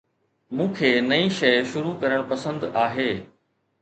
[0.55, 3.09] مون کي نئين شيء شروع ڪرڻ پسند آهي